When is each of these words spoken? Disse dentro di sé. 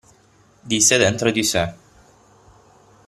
Disse 0.63 0.97
dentro 0.97 1.29
di 1.29 1.43
sé. 1.43 1.65